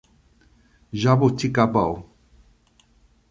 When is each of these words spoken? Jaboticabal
Jaboticabal 1.01 2.05